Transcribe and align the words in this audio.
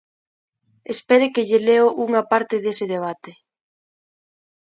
Espere 0.93 1.27
que 1.33 1.45
lle 1.49 1.59
leo 1.67 1.87
unha 2.05 2.21
parte 2.31 2.55
dese 2.63 2.85
debate. 2.93 3.31